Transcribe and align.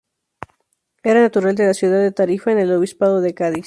Era 1.03 1.21
natural 1.21 1.53
de 1.53 1.67
la 1.67 1.75
ciudad 1.75 2.01
de 2.01 2.11
Tarifa, 2.11 2.51
en 2.51 2.57
el 2.57 2.71
obispado 2.73 3.21
de 3.21 3.35
Cádiz. 3.35 3.59